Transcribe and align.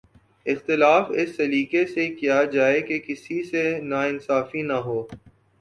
اختلاف 0.45 1.11
اس 1.13 1.35
سلیقے 1.35 1.85
سے 1.85 2.07
کیا 2.15 2.43
جائے 2.53 2.81
کہ 2.81 2.99
کسی 2.99 3.41
سے 3.43 3.63
ناانصافی 3.83 4.61
نہ 4.63 4.81
ہو۔ 4.85 5.01